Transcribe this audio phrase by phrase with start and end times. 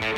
[0.00, 0.16] Zdravíme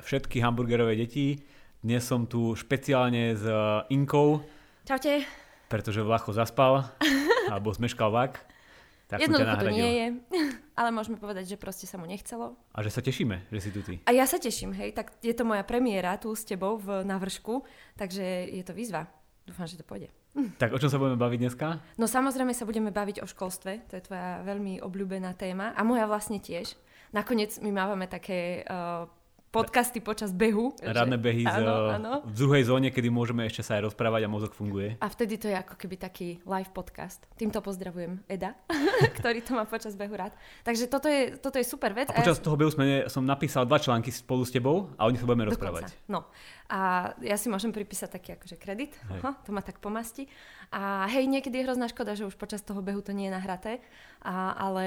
[0.00, 1.36] všetky hamburgerové deti.
[1.84, 4.40] Dnes som tu špeciálne s eh, Inkou.
[4.88, 5.28] Čaute.
[5.68, 6.88] Pretože Vlacho zaspal,
[7.52, 8.55] alebo zmeškal vlak.
[9.06, 10.06] Tak Jednoducho to nie je,
[10.78, 12.58] ale môžeme povedať, že proste sa mu nechcelo.
[12.74, 14.02] A že sa tešíme, že si tu ty.
[14.02, 17.62] A ja sa teším, hej, tak je to moja premiéra tu s tebou v návršku,
[17.94, 19.06] takže je to výzva.
[19.46, 20.10] Dúfam, že to pôjde.
[20.60, 21.66] Tak o čom sa budeme baviť dneska?
[21.96, 26.04] No samozrejme sa budeme baviť o školstve, to je tvoja veľmi obľúbená téma a moja
[26.04, 26.76] vlastne tiež.
[27.14, 29.08] Nakoniec my máme také uh,
[29.50, 30.74] podcasty počas behu.
[30.82, 32.12] Radné behy že, áno, áno.
[32.26, 34.98] v druhej zóne, kedy môžeme ešte sa aj rozprávať a mozog funguje.
[35.00, 37.24] A vtedy to je ako keby taký live podcast.
[37.38, 38.58] Týmto pozdravujem Eda,
[39.18, 40.36] ktorý to má počas behu rád.
[40.66, 42.10] Takže toto je, toto je super vec.
[42.10, 42.44] A počas a ja...
[42.44, 45.48] toho behu sme, som napísal dva články spolu s tebou a o nich sa budeme
[45.48, 45.94] rozprávať.
[46.10, 46.28] No.
[46.66, 50.26] A ja si môžem pripísať taký akože kredit, Aha, to ma tak pomasti.
[50.74, 53.72] A hej, niekedy je hrozná škoda, že už počas toho behu to nie je nahraté,
[54.18, 54.86] a, ale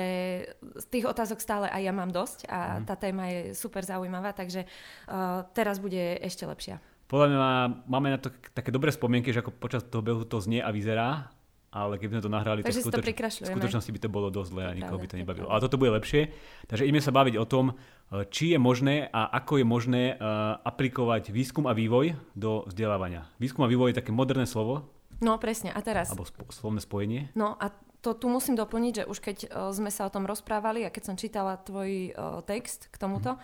[0.76, 2.84] z tých otázok stále aj ja mám dosť a mm.
[2.84, 6.84] tá téma je super zaujímavá, takže uh, teraz bude ešte lepšia.
[7.08, 7.40] Podľa mňa
[7.88, 11.32] máme na to také dobré spomienky, že ako počas toho behu to znie a vyzerá,
[11.70, 14.64] ale keby sme to nahrali, Takže tak skutoč- v skutočnosti by to bolo dosť zle
[14.66, 15.48] a nikoho by to nebavilo.
[15.50, 16.34] Ale toto bude lepšie.
[16.66, 20.58] Takže ideme sa baviť o tom, uh, či je možné a ako je možné uh,
[20.66, 23.30] aplikovať výskum a vývoj do vzdelávania.
[23.38, 24.90] Výskum a vývoj je také moderné slovo.
[25.22, 26.10] No presne, a teraz...
[26.10, 27.30] Alebo spo- slovné spojenie.
[27.38, 27.70] No a
[28.02, 31.04] to tu musím doplniť, že už keď uh, sme sa o tom rozprávali a keď
[31.14, 32.18] som čítala tvoj
[32.50, 33.42] text k tomuto, mm.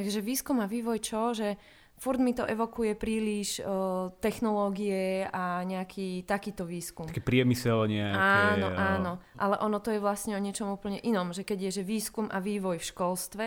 [0.00, 1.54] takže výskum a vývoj čo, že
[2.00, 7.04] furt mi to evokuje príliš uh, technológie a nejaký takýto výskum.
[7.04, 8.56] Taký priemysel nejaké.
[8.56, 9.12] Áno, áno.
[9.36, 12.40] Ale ono to je vlastne o niečom úplne inom, že keď je že výskum a
[12.40, 13.46] vývoj v školstve,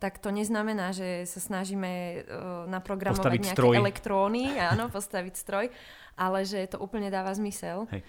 [0.00, 3.74] tak to neznamená, že sa snažíme uh, naprogramovať postaviť nejaké stroj.
[3.76, 5.68] elektróny, áno, postaviť stroj,
[6.16, 7.84] ale že to úplne dáva zmysel.
[7.92, 8.00] Hej.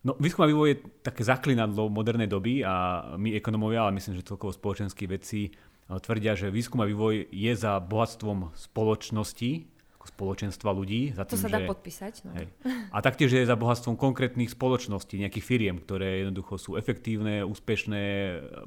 [0.00, 4.24] No, výskum a vývoj je také zaklinadlo modernej doby a my ekonomovia, ale myslím, že
[4.24, 5.52] celkovo spoločenskí vedci
[5.98, 9.66] tvrdia, že výskum a vývoj je za bohatstvom spoločnosti,
[10.00, 11.12] ako spoločenstva ľudí.
[11.12, 12.14] Za tým, to sa dá že, podpísať.
[12.24, 12.32] No.
[12.32, 12.48] Hej.
[12.88, 18.02] A taktiež je za bohatstvom konkrétnych spoločností, nejakých firiem, ktoré jednoducho sú efektívne, úspešné,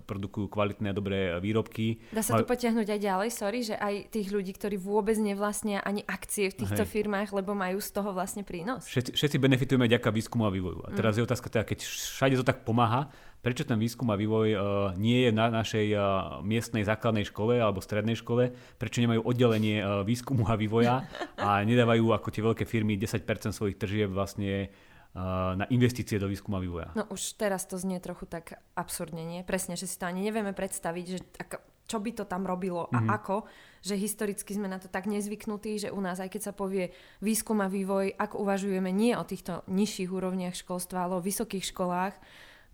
[0.05, 1.97] produkujú kvalitné a dobré výrobky.
[2.13, 6.05] Dá sa to potiahnuť aj ďalej, sorry, že aj tých ľudí, ktorí vôbec nevlastnia ani
[6.05, 7.01] akcie v týchto Hej.
[7.01, 8.85] firmách, lebo majú z toho vlastne prínos.
[8.85, 10.85] Všetci, všetci benefitujeme ďaká výskumu a vývoju.
[10.85, 11.25] A teraz mm.
[11.25, 13.09] je otázka teda, keď všade to tak pomáha,
[13.43, 14.59] prečo ten výskum a vývoj uh,
[14.95, 16.01] nie je na našej uh,
[16.39, 21.03] miestnej základnej škole alebo strednej škole, prečo nemajú oddelenie uh, výskumu a vývoja
[21.35, 24.71] a nedávajú ako tie veľké firmy 10% svojich tržieb vlastne
[25.13, 26.89] na investície do výskuma a vývoja.
[26.97, 29.45] No už teraz to znie trochu tak absurdne, nie?
[29.45, 32.97] Presne, že si to ani nevieme predstaviť, že tak, čo by to tam robilo a
[32.97, 33.13] mm-hmm.
[33.13, 33.45] ako,
[33.85, 37.61] že historicky sme na to tak nezvyknutí, že u nás, aj keď sa povie výskum
[37.61, 42.17] a vývoj, ak uvažujeme nie o týchto nižších úrovniach školstva, ale o vysokých školách,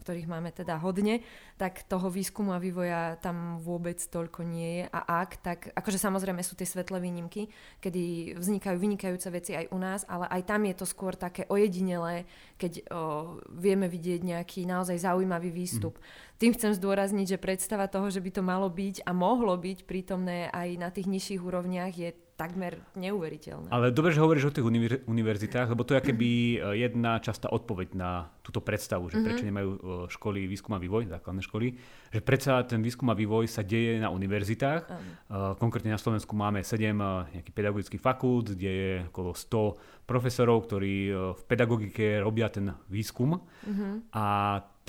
[0.02, 1.22] ktorých máme teda hodne,
[1.60, 4.86] tak toho výskumu a vývoja tam vôbec toľko nie je.
[4.90, 7.52] A ak, tak akože samozrejme sú tie svetlé výnimky,
[7.84, 12.24] kedy vznikajú vynikajúce veci aj u nás, ale aj tam je to skôr také ojedinelé,
[12.56, 16.00] keď o, vieme vidieť nejaký naozaj zaujímavý výstup.
[16.00, 16.04] Mm.
[16.40, 20.48] Tým chcem zdôrazniť, že predstava toho, že by to malo byť a mohlo byť prítomné
[20.56, 23.68] aj na tých nižších úrovniach je takmer neuveriteľné.
[23.68, 24.64] Ale dobre, že hovoríš o tých
[25.04, 29.28] univerzitách, lebo to je keby e, jedna častá odpoveď na túto predstavu, že mm-hmm.
[29.28, 31.76] prečo nemajú e, školy výskum a vývoj, základné školy,
[32.16, 34.88] že predsa ten výskum a vývoj sa deje na univerzitách.
[34.88, 35.12] Mm.
[35.60, 36.96] Konkrétne na Slovensku máme 7
[37.36, 43.36] nejakých pedagogických fakult, kde je okolo 100 profesorov, ktorí v pedagogike robia ten výskum.
[43.68, 44.16] Mm-hmm.
[44.16, 44.26] A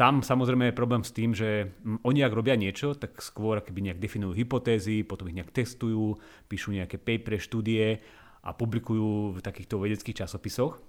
[0.00, 1.76] tam samozrejme je problém s tým, že
[2.08, 6.16] oni ak robia niečo, tak skôr keby nejak definujú hypotézy, potom ich nejak testujú,
[6.48, 8.00] píšu nejaké paper, štúdie
[8.40, 10.80] a publikujú v takýchto vedeckých časopisoch.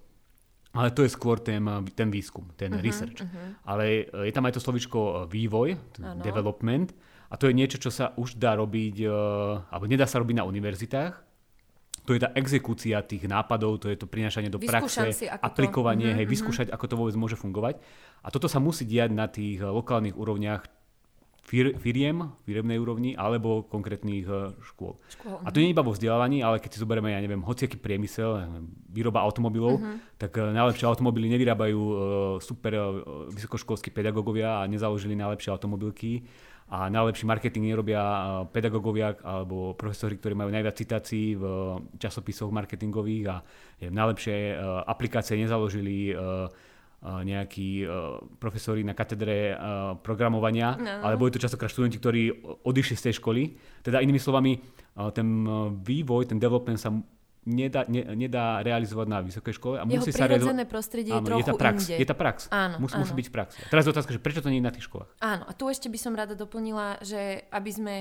[0.72, 1.60] Ale to je skôr ten,
[1.92, 3.20] ten výskum, ten uh-huh, research.
[3.20, 3.60] Uh-huh.
[3.68, 5.76] Ale e, je tam aj to slovičko e, vývoj,
[6.24, 6.96] development.
[7.28, 9.12] A to je niečo, čo sa už dá robiť, e,
[9.68, 11.31] alebo nedá sa robiť na univerzitách,
[12.06, 16.16] to je tá exekúcia tých nápadov, to je to prinášanie do praxe, si, aplikovanie, to...
[16.18, 16.34] hej, mm-hmm.
[16.34, 17.78] vyskúšať, ako to vôbec môže fungovať.
[18.26, 20.66] A toto sa musí diať na tých eh, lokálnych úrovniach
[21.46, 24.98] fir- firiem, firemnej úrovni, alebo konkrétnych eh, škôl.
[25.14, 25.46] škôl.
[25.46, 28.50] A to nie je iba vo vzdelávaní, ale keď si zoberieme, ja neviem, hociaký priemysel,
[28.90, 30.18] výroba automobilov, mm-hmm.
[30.18, 31.82] tak eh, najlepšie automobily nevyrábajú
[32.42, 32.74] super
[33.30, 36.26] vysokoškolskí pedagógovia a nezaložili najlepšie automobilky
[36.72, 38.00] a najlepší marketing nerobia
[38.56, 41.44] pedagógovia alebo profesori, ktorí majú najviac citácií v
[42.00, 43.44] časopisoch marketingových a
[43.84, 44.56] neviem, najlepšie
[44.88, 46.16] aplikácie nezaložili
[47.02, 47.84] nejakí
[48.38, 49.58] profesori na katedre
[50.06, 51.02] programovania, no.
[51.02, 52.22] ale boli to častokrát študenti, ktorí
[52.64, 53.42] odišli z tej školy.
[53.82, 54.56] Teda inými slovami,
[55.12, 55.28] ten
[55.82, 56.94] vývoj, ten development sa
[57.46, 59.76] nedá, ne, nedá realizovať na vysokej škole.
[59.82, 60.70] A Jeho musí sa realizovať...
[60.70, 61.96] prostredie áno, je trochu je tá prax, inde.
[61.98, 62.38] Je tá prax.
[62.54, 63.02] Áno, musí, áno.
[63.02, 63.58] musí byť v praxi.
[63.66, 65.10] A teraz otázka, že prečo to nie je na tých školách?
[65.20, 67.96] Áno, a tu ešte by som rada doplnila, že aby sme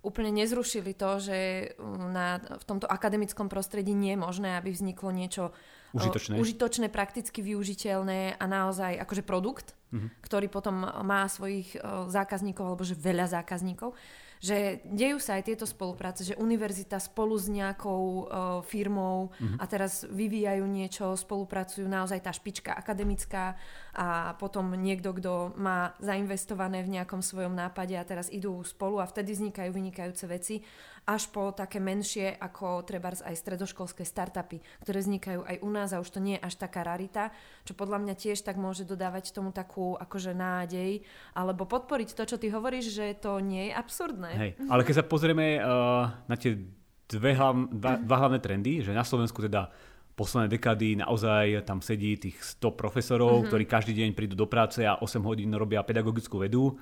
[0.00, 1.38] úplne nezrušili to, že
[1.76, 5.50] mm, na, v tomto akademickom prostredí nie je možné, aby vzniklo niečo
[5.92, 6.36] Užitočné.
[6.36, 10.18] užitočné prakticky využiteľné a naozaj akože produkt, Mhm.
[10.18, 11.78] ktorý potom má svojich
[12.10, 13.94] zákazníkov alebo že veľa zákazníkov
[14.40, 18.24] že dejú sa aj tieto spolupráce, že univerzita spolu s nejakou o,
[18.62, 19.56] firmou Mhm.
[19.60, 23.56] a teraz vyvíjajú niečo, spolupracujú naozaj tá špička akademická
[23.96, 29.08] a potom niekto, kto má zainvestované v nejakom svojom nápade a teraz idú spolu a
[29.08, 30.60] vtedy vznikajú vynikajúce veci,
[31.06, 36.02] až po také menšie ako trebárs aj stredoškolské startupy, ktoré vznikajú aj u nás a
[36.02, 37.30] už to nie je až taká rarita,
[37.62, 41.06] čo podľa mňa tiež tak môže dodávať tomu takú akože nádej,
[41.38, 44.30] alebo podporiť to, čo ty hovoríš, že to nie je absurdné.
[44.34, 44.50] Hej.
[44.66, 46.58] Ale keď sa pozrieme uh, na tie
[47.06, 49.70] dve hlav, dva, dva hlavné trendy, že na Slovensku teda
[50.18, 53.48] posledné dekady naozaj tam sedí tých 100 profesorov, mm-hmm.
[53.52, 56.74] ktorí každý deň prídu do práce a 8 hodín robia pedagogickú vedu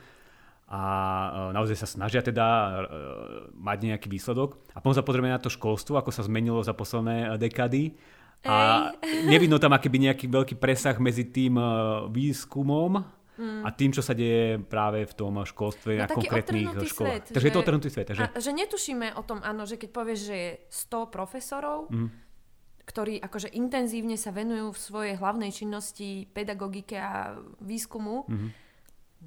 [0.67, 2.71] a uh, naozaj sa snažia teda uh,
[3.53, 4.57] mať nejaký výsledok.
[4.71, 7.95] A potom sa pozrieme na to školstvo, ako sa zmenilo za posledné uh, dekady.
[8.43, 8.89] A
[9.27, 11.57] nevidno tam akýby nejaký veľký presah medzi tým
[12.11, 12.93] výskumom
[13.37, 16.87] a tým, čo sa deje práve v tom školstve No na konkrétnych školách.
[16.87, 18.07] svet, Takže je to že- odtrhnutý svet.
[18.07, 18.25] Takže...
[18.27, 22.09] A že netušíme o tom, áno, že keď povieš, že je 100 profesorov, Mhm.
[22.85, 28.49] ktorí akože intenzívne sa venujú v svojej hlavnej činnosti pedagogike a výskumu, Mhm.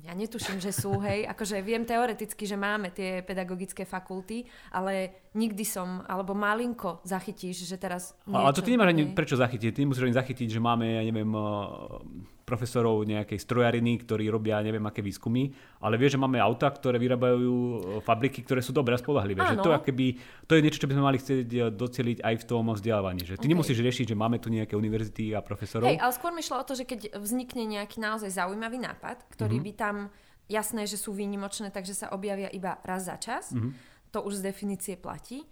[0.06, 5.64] Ja netuším, že sú, hej, akože viem teoreticky, že máme tie pedagogické fakulty, ale nikdy
[5.66, 9.72] som, alebo malinko zachytíš, že teraz niečo, Ale to ty nemáš ani prečo zachytiť.
[9.74, 14.80] Ty musíš len zachytiť, že máme, ja neviem, eh, profesorov nejakej strojariny, ktorí robia neviem
[14.88, 15.52] aké výskumy,
[15.84, 19.44] ale vieš, že máme auta, ktoré vyrábajú eh, fabriky, ktoré sú dobré a spolahlivé.
[19.44, 20.16] Že to, akéby,
[20.48, 23.28] to je niečo, čo by sme mali chcieť eh, doceliť aj v tom vzdelávaní.
[23.28, 23.52] Že ty OK.
[23.52, 25.92] nemusíš riešiť, že máme tu nejaké univerzity a profesorov.
[25.92, 29.60] Hej, ale skôr mi šlo o to, že keď vznikne nejaký naozaj zaujímavý nápad, ktorý
[29.60, 29.66] Mhm.
[29.68, 29.96] by tam,
[30.48, 33.76] jasné, že sú výnimočné, takže sa objavia iba raz za čas, Mhm.
[34.16, 35.44] to už z definície platí,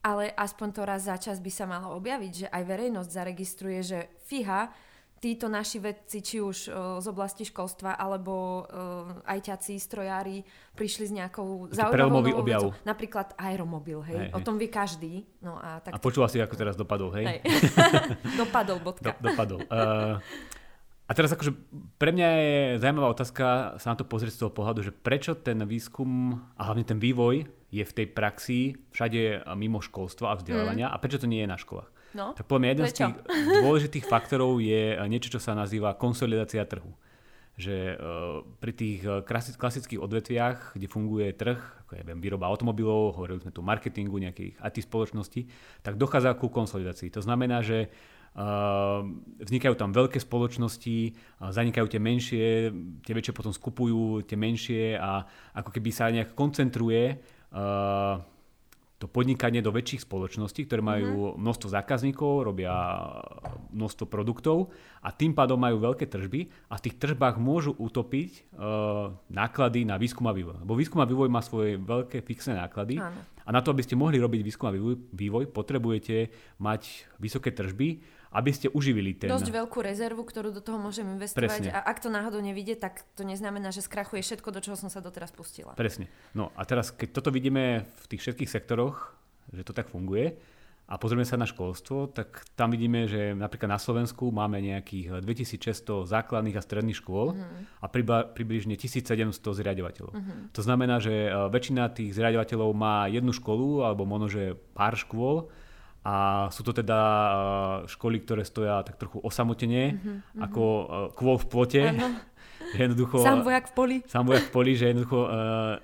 [0.00, 3.98] ale aspoň to raz za čas by sa malo objaviť, že aj verejnosť zaregistruje, že
[4.24, 4.72] fíha,
[5.18, 6.72] títo naši vedci, či už o,
[7.02, 8.64] z oblasti školstva, alebo o,
[9.26, 10.42] aj ťaci, strojári,
[10.78, 12.60] prišli s nejakou zaujímavou objav.
[12.62, 12.70] vecou.
[12.86, 14.30] Napríklad aeromobil, hej?
[14.30, 15.26] Hej, o tom vie každý.
[15.42, 17.26] No a tak A počula si, ako teraz dopadol, hej?
[17.26, 17.38] hej.
[18.40, 19.18] Dopadol bodka.
[19.18, 19.60] Do, dopadol.
[19.66, 20.22] Uh,
[21.08, 21.56] a teraz akože
[21.96, 25.56] pre mňa je zaujímavá otázka sa na to pozrieť z toho pohľadu, že prečo ten
[25.64, 30.92] výskum a hlavne ten vývoj je v tej praxi všade mimo školstva a vzdelávania mm.
[30.92, 31.88] a prečo to nie je na školách.
[32.16, 33.14] No, Tak podľa mňa jeden z tých
[33.64, 36.92] dôležitých faktorov je niečo, čo sa nazýva konsolidácia trhu.
[37.58, 43.18] Že uh, pri tých klasi- klasických odvetviach, kde funguje trh, ako je viem, výroba automobilov,
[43.18, 45.50] hovorili sme tu marketingu nejakých IT spoločností,
[45.82, 47.10] tak dochádza ku konsolidácii.
[47.12, 47.90] To znamená, že
[49.42, 50.98] vznikajú tam veľké spoločnosti,
[51.42, 52.46] zanikajú tie menšie,
[53.02, 55.26] tie väčšie potom skupujú tie menšie a
[55.58, 57.18] ako keby sa nejak koncentruje
[58.98, 61.38] to podnikanie do väčších spoločností, ktoré majú mm-hmm.
[61.38, 62.74] množstvo zákazníkov, robia
[63.70, 69.14] množstvo produktov a tým pádom majú veľké tržby a v tých tržbách môžu utopiť uh,
[69.30, 70.66] náklady na výskum a vývoj.
[70.66, 73.22] Lebo výskum a vývoj má svoje veľké fixné náklady Áno.
[73.46, 78.02] a na to, aby ste mohli robiť výskum a vývoj, vývoj potrebujete mať vysoké tržby,
[78.32, 79.32] aby ste uživili ten...
[79.32, 81.70] Dosť veľkú rezervu, ktorú do toho môžem investovať Presne.
[81.72, 85.00] a ak to náhodou nevidie, tak to neznamená, že skrachuje všetko, do čoho som sa
[85.00, 85.72] doteraz pustila.
[85.72, 86.12] Presne.
[86.36, 89.16] No a teraz, keď toto vidíme v tých všetkých sektoroch,
[89.52, 90.36] že to tak funguje,
[90.88, 96.08] a pozrieme sa na školstvo, tak tam vidíme, že napríklad na Slovensku máme nejakých 2600
[96.08, 97.84] základných a stredných škôl Mhm.
[97.84, 100.16] a priba, približne 1700 zriadovateľov.
[100.16, 100.32] Mhm.
[100.56, 105.52] To znamená, že e, väčšina tých zriadovateľov má jednu školu alebo možno, že pár škôl
[106.08, 107.32] a sú to teda e,
[107.92, 110.00] školy, ktoré stoja tak trochu osamotene,
[110.40, 111.82] ako e, kvôl v plote.
[111.92, 112.12] Mhm.
[112.68, 113.96] Že jednoducho, Sám vojak v poli.
[114.04, 115.78] sám vojak v poli, že jednoducho uh,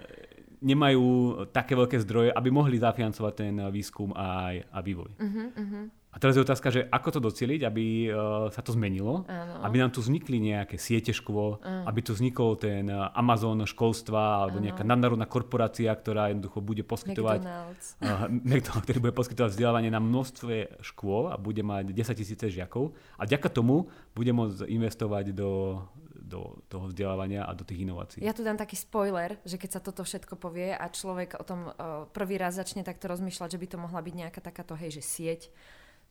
[0.65, 1.07] nemajú
[1.49, 5.13] také veľké zdroje, aby mohli zafinancovať ten eh, výskum a, a vývoj.
[5.17, 5.85] Uh-huh, uh-huh.
[6.15, 9.67] A teraz je otázka, že ako to docieliť, aby uh, sa to zmenilo, Áno.
[9.67, 11.91] aby nám tu vznikli nejaké siete škôl, Áno.
[11.91, 14.71] aby tu vznikol ten eh, Amazon školstva alebo Áno.
[14.71, 17.87] nejaká nadnárodná korporácia, ktorá jednoducho bude poskytovať McDonald's.
[17.99, 22.95] uh, McDonald's, ktorý bude poskytovať vzdelávanie na množstve škôl a bude mať 10 tisíce žiakov
[23.19, 25.83] a vďaka tomu bude môcť investovať do,
[26.15, 28.23] do toho vzdelávania a do tých inovácií.
[28.23, 31.75] Ja tu dám taký spoiler, že keď sa toto všetko povie a človek o tom
[32.15, 35.43] prvý raz začne takto rozmýšľať, že by to mohla byť nejaká takáto, hej, že sieť,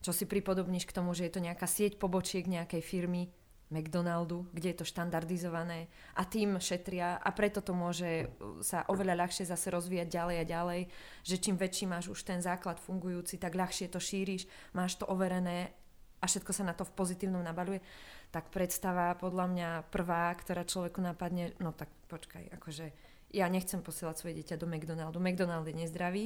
[0.04, 3.32] čo si pripodobníš k tomu, že je to nejaká sieť pobočiek nejakej firmy,
[3.72, 8.28] McDonaldu, kde je to štandardizované a tým šetria a preto to môže
[8.60, 10.80] sa oveľa ľahšie zase rozvíjať ďalej a ďalej,
[11.24, 14.44] že čím väčší máš už ten základ fungujúci, tak ľahšie to šíriš,
[14.76, 15.72] máš to overené
[16.20, 17.80] a všetko sa na to v pozitívnom nabaluje,
[18.28, 22.86] tak predstava podľa mňa prvá, ktorá človeku napadne, no tak počkaj, akože
[23.34, 25.18] ja nechcem posielať svoje dieťa do McDonaldu.
[25.18, 26.24] McDonald je nezdravý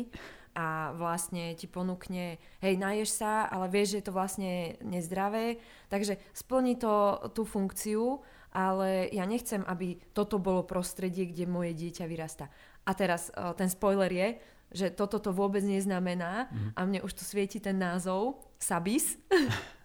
[0.53, 4.53] a vlastne ti ponúkne, hej, naješ sa, ale vieš, že je to vlastne
[4.85, 5.57] nezdravé,
[5.89, 8.21] takže splní to tú funkciu,
[8.53, 12.53] ale ja nechcem, aby toto bolo prostredie, kde moje dieťa vyrasta.
[12.85, 14.29] A teraz e, ten spoiler je,
[14.69, 16.71] že toto to vôbec neznamená mm.
[16.77, 19.17] a mne už tu svieti ten názov Sabis.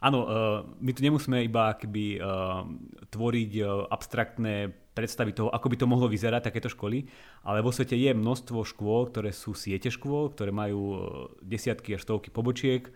[0.00, 0.28] Áno, uh,
[0.80, 2.64] my tu nemusíme iba keby uh,
[3.12, 7.04] tvoriť uh, abstraktné predstavy toho, ako by to mohlo vyzerať, takéto školy,
[7.44, 11.04] ale vo svete je množstvo škôl, ktoré sú siete škôl, ktoré majú
[11.44, 12.88] desiatky až stovky pobočiek,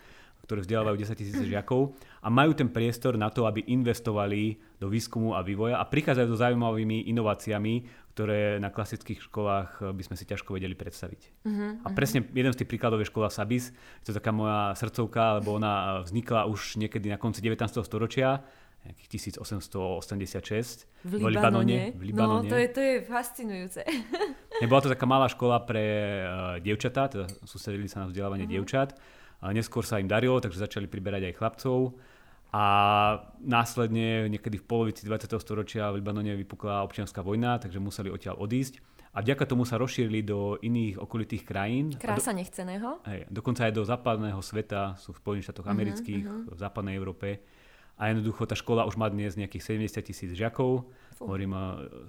[0.44, 5.32] ktoré vzdelávajú 10 tisíc žiakov a majú ten priestor na to, aby investovali do výskumu
[5.32, 10.54] a vývoja a prichádzajú so zaujímavými inováciami, ktoré na klasických školách by sme si ťažko
[10.54, 11.20] vedeli predstaviť.
[11.48, 13.74] Uh-huh, a presne jeden z tých príkladov je škola Sabis.
[14.04, 17.58] Je to taká moja srdcovka, lebo ona vznikla už niekedy na konci 19.
[17.82, 18.44] storočia
[18.84, 21.96] nejakých 1886 v Libanone.
[21.96, 22.44] V Libanone.
[22.44, 23.80] No, to je, to je fascinujúce.
[24.60, 25.84] Nebola to taká malá škola pre
[26.20, 28.60] uh, dievčatá, teda susedili sa na vzdelávanie uh-huh.
[28.60, 28.92] dievčat
[29.52, 31.92] neskôr sa im darilo, takže začali priberať aj chlapcov.
[32.54, 32.64] A
[33.42, 35.26] následne niekedy v polovici 20.
[35.42, 38.78] storočia v Libanone vypukla občianská vojna, takže museli odtiaľ odísť.
[39.14, 41.94] A vďaka tomu sa rozšírili do iných okolitých krajín.
[41.98, 43.02] Krása do, nechceného.
[43.06, 46.54] Hej, dokonca aj do západného sveta, sú v Spojených štátoch uh-huh, amerických, uh-huh.
[46.54, 47.42] v západnej Európe.
[47.94, 50.90] A jednoducho tá škola už má dnes nejakých 70 tisíc žiakov.
[51.22, 51.54] Hovorím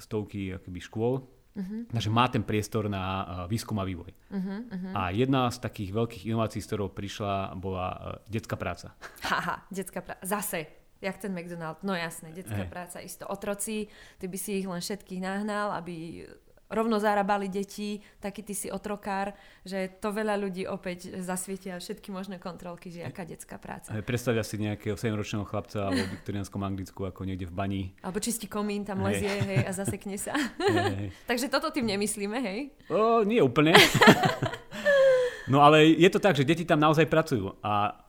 [0.01, 1.21] stovky akoby škôl.
[1.55, 1.87] Uh-huh.
[1.87, 4.11] Takže má ten priestor na uh, výskum a vývoj.
[4.11, 4.91] Uh-huh, uh-huh.
[4.91, 7.97] A jedna z takých veľkých inovácií, s ktorou prišla, bola uh,
[8.27, 8.91] detská práca.
[9.23, 10.19] Haha, detská práca.
[10.19, 10.67] Zase,
[10.99, 11.79] jak ten McDonald.
[11.87, 12.71] No jasné, detská hey.
[12.71, 13.87] práca, isto otroci.
[14.19, 16.27] Ty by si ich len všetkých nahnal, aby
[16.69, 22.41] rovno zarábali deti, taký ty si otrokár, že to veľa ľudí opäť zasvietia všetky možné
[22.41, 23.93] kontrolky, že aká detská práca.
[24.01, 27.81] Predstavia si nejakého 7-ročného chlapca v viktoriánskom Anglicku ako niekde v bani.
[28.01, 29.41] Alebo čistí komín, tam lezie hej.
[29.45, 30.33] Hej, a zasekne sa.
[30.57, 31.09] Hej, hej.
[31.29, 32.59] Takže toto tým nemyslíme, hej?
[32.89, 33.77] O, nie úplne.
[35.51, 38.01] no ale je to tak, že deti tam naozaj pracujú a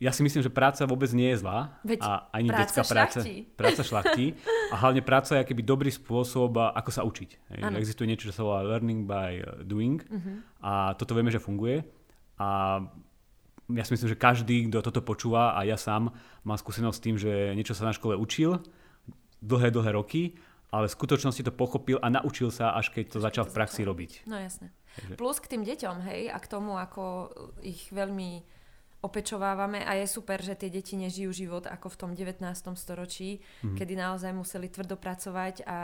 [0.00, 1.76] ja si myslím, že práca vôbec nie je zlá.
[1.84, 3.20] Veď a ani práca detská práca.
[3.52, 4.32] Práca šlachtí.
[4.72, 7.60] A hlavne práca je akýby dobrý spôsob, ako sa učiť.
[7.60, 7.76] Ano.
[7.76, 10.00] Existuje niečo, čo sa volá learning by uh, doing.
[10.00, 10.40] Uh-huh.
[10.64, 11.84] A toto vieme, že funguje.
[12.40, 12.80] A
[13.68, 16.08] ja si myslím, že každý, kto toto počúva, a ja sám
[16.48, 18.64] mám skúsenosť s tým, že niečo sa na škole učil
[19.44, 20.40] dlhé, dlhé roky,
[20.72, 24.24] ale v skutočnosti to pochopil a naučil sa, až keď to začal v praxi robiť.
[24.24, 24.72] No jasne.
[24.96, 25.14] Takže...
[25.20, 27.30] Plus k tým deťom, hej, a k tomu, ako
[27.62, 28.42] ich veľmi
[29.00, 32.44] opečovávame a je super, že tie deti nežijú život ako v tom 19.
[32.76, 33.76] storočí, mm.
[33.76, 35.78] kedy naozaj museli tvrdo pracovať a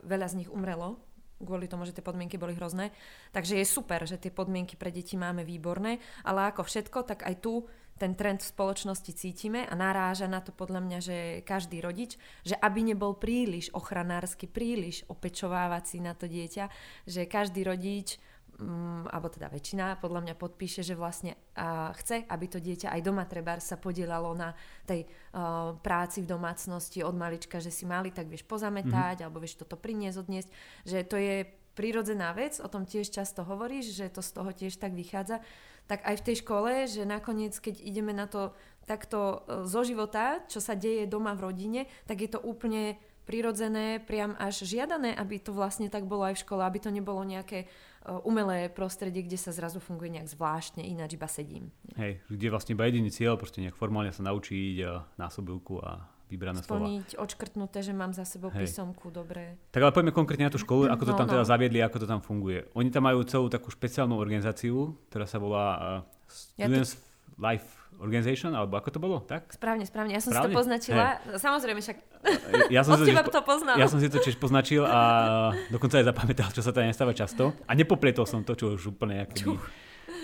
[0.00, 1.00] veľa z nich umrelo
[1.42, 2.94] kvôli tomu, že tie podmienky boli hrozné.
[3.34, 7.42] Takže je super, že tie podmienky pre deti máme výborné, ale ako všetko, tak aj
[7.42, 7.66] tu
[7.98, 12.58] ten trend v spoločnosti cítime a naráža na to podľa mňa, že každý rodič, že
[12.58, 16.66] aby nebol príliš ochranársky, príliš opečovávací na to dieťa,
[17.06, 18.18] že každý rodič
[18.60, 23.00] um, alebo teda väčšina podľa mňa podpíše, že vlastne uh, chce, aby to dieťa aj
[23.00, 24.52] doma treba sa podielalo na
[24.84, 29.24] tej uh, práci v domácnosti od malička, že si mali tak vieš pozametať, mm-hmm.
[29.24, 30.48] alebo vieš toto priniesť, odniesť,
[30.84, 34.76] že to je prirodzená vec, o tom tiež často hovoríš, že to z toho tiež
[34.76, 35.40] tak vychádza,
[35.88, 38.52] tak aj v tej škole, že nakoniec, keď ideme na to
[38.84, 44.02] takto uh, zo života, čo sa deje doma v rodine, tak je to úplne prirodzené,
[44.02, 47.66] priam až žiadané, aby to vlastne tak bolo aj v škole, aby to nebolo nejaké
[47.66, 51.70] uh, umelé prostredie, kde sa zrazu funguje nejak zvláštne, ináč iba sedím.
[51.94, 56.64] Hej, kde vlastne iba jediný cieľ, proste nejak formálne sa naučiť uh, násobilku a vybrané
[56.64, 57.22] Splniť, slova.
[57.28, 58.64] odškrtnuté, že mám za sebou Hej.
[58.64, 59.60] písomku, dobre.
[59.68, 61.32] Tak ale poďme konkrétne na tú školu, ako to no, tam no.
[61.36, 62.72] teda zaviedli, ako to tam funguje.
[62.72, 65.84] Oni tam majú celú takú špeciálnu organizáciu, ktorá sa volá uh,
[66.32, 67.10] Students ja to...
[67.36, 69.54] Life Organization, alebo ako to bolo, tak?
[69.54, 70.12] Správne, správne.
[70.12, 70.50] Ja som správne?
[70.50, 71.04] si to poznačila.
[71.22, 71.38] Hey.
[71.38, 71.96] Samozrejme, však
[72.74, 73.78] ja som od teba to poznal.
[73.78, 75.00] Ja som si to tiež poznačil a
[75.70, 77.54] dokonca aj zapamätal, čo sa tam nestáva často.
[77.70, 79.54] A nepoplietol som to, čo už úplne akoby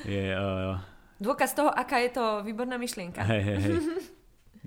[0.05, 0.35] je...
[0.35, 0.77] Uh...
[1.19, 3.23] Dôkaz toho, aká je to výborná myšlienka.
[3.27, 3.77] Hej, hej, hej.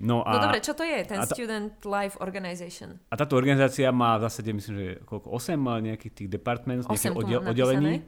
[0.02, 2.96] No, a, no dobre, čo to je, ten ta, Student Life Organization?
[3.12, 7.40] A táto organizácia má v zásade, myslím, že koľko, 8 nejakých tých departments, nejakých oddel,
[7.44, 8.02] oddelení.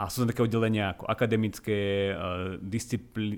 [0.00, 3.36] A sú tam také oddelenia ako akademické, uh, disciplí,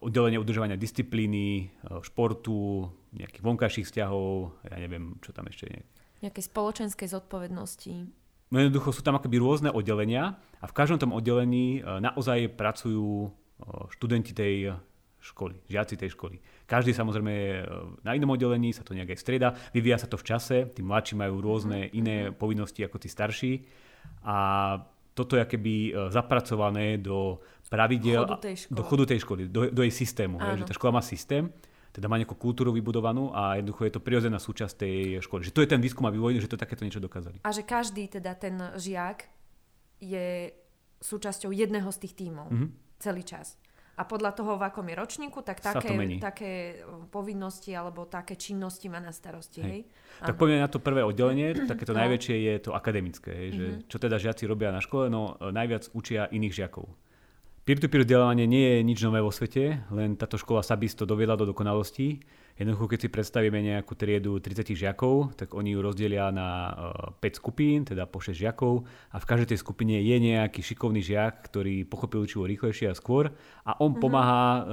[0.00, 1.66] oddelenie udržovania disciplíny, e,
[2.02, 5.80] športu, nejakých vonkajších vzťahov, ja neviem, čo tam ešte je.
[6.24, 7.94] Nejakej spoločenskej zodpovednosti.
[8.50, 13.28] No jednoducho sú tam akoby rôzne oddelenia a v každom tom oddelení e, naozaj pracujú
[13.28, 13.28] e,
[13.94, 14.74] študenti tej
[15.24, 16.36] školy, žiaci tej školy.
[16.68, 17.54] Každý samozrejme je
[18.04, 21.16] na inom oddelení, sa to nejak aj strieda, vyvíja sa to v čase, tí mladší
[21.16, 21.96] majú rôzne mm-hmm.
[21.96, 23.52] iné povinnosti ako tí starší
[24.20, 24.36] a
[25.16, 27.40] toto je keby zapracované do
[27.74, 30.38] pravidel, chodu tej do chodu tej školy, do, do jej systému.
[30.38, 31.50] Hej, že tá škola má systém,
[31.94, 35.46] teda má nejakú kultúru vybudovanú a jednoducho je to prirodzená súčasť tej školy.
[35.46, 37.38] Že to je ten výskum a vývoj, že to takéto niečo dokázali.
[37.46, 39.30] A že každý teda ten žiak
[40.02, 40.50] je
[40.98, 42.68] súčasťou jedného z tých tímov mm-hmm.
[42.98, 43.54] celý čas.
[43.94, 46.82] A podľa toho, v akom je ročníku, tak také, také
[47.14, 49.62] povinnosti alebo také činnosti má na starosti.
[49.62, 49.70] Hej.
[49.70, 49.80] Hej?
[50.18, 52.02] Tak poďme na to prvé oddelenie, takéto no.
[52.02, 53.30] najväčšie je to akademické.
[53.30, 53.86] Hej, že mm-hmm.
[53.86, 55.06] Čo teda žiaci robia na škole?
[55.06, 56.90] No najviac učia iných žiakov.
[57.64, 61.48] Peer-to-peer vzdelávanie nie je nič nové vo svete, len táto škola Sabis to doviedla do
[61.48, 62.20] dokonalosti.
[62.60, 66.76] Jednoducho, keď si predstavíme nejakú triedu 30 žiakov, tak oni ju rozdelia na
[67.18, 71.00] 5 e, skupín, teda po 6 žiakov a v každej tej skupine je nejaký šikovný
[71.00, 73.32] žiak, ktorý pochopil učivo rýchlejšie a skôr
[73.64, 74.04] a on mm-hmm.
[74.04, 74.64] pomáha uh,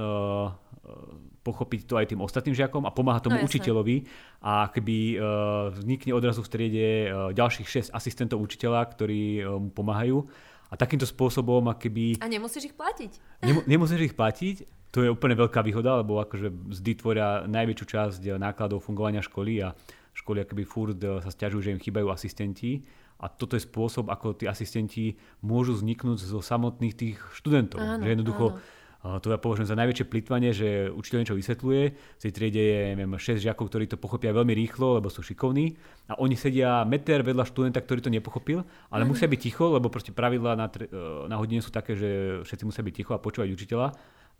[1.42, 4.04] pochopiť to aj tým ostatným žiakom a pomáha tomu no, učiteľovi
[4.44, 10.28] a keby uh, vznikne odrazu v triede uh, ďalších 6 asistentov učiteľa, ktorí mu pomáhajú
[10.72, 12.16] a takýmto spôsobom, keby...
[12.24, 13.44] A nemusíš ich platiť.
[13.44, 18.22] Nem, nemusíš ich platiť, to je úplne veľká výhoda, lebo akože mzdy tvoria najväčšiu časť
[18.40, 19.76] nákladov fungovania školy a
[20.16, 22.84] školy akoby furt eh, sa stiažujú, že im chýbajú asistenti
[23.20, 27.78] a toto je spôsob, ako tí asistenti môžu vzniknúť zo samotných tých študentov.
[27.78, 32.22] Áno, že jednoducho áno to ja považujem za najväčšie plitvanie, že učiteľ niečo vysvetľuje, v
[32.22, 35.74] tej triede je neviem, 6 žiakov, ktorí to pochopia veľmi rýchlo, lebo sú šikovní
[36.06, 38.62] a oni sedia meter vedľa študenta, ktorý to nepochopil,
[38.94, 39.08] ale mm.
[39.10, 40.86] musia byť ticho, lebo proste pravidlá na, e,
[41.26, 43.86] na hodine sú také, že všetci musia byť ticho a počúvať učiteľa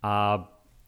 [0.06, 0.12] a